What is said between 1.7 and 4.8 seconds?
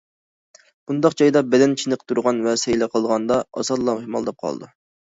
چېنىقتۇرغان ۋە سەيلە قىلغاندا، ئاسانلا شامالداپ قالىدۇ.